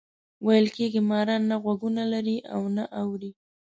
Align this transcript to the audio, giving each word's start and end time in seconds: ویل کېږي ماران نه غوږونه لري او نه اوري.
ویل 0.45 0.67
کېږي 0.75 1.01
ماران 1.09 1.41
نه 1.51 1.55
غوږونه 1.63 2.03
لري 2.13 2.37
او 2.53 2.61
نه 2.75 2.83
اوري. 3.01 3.31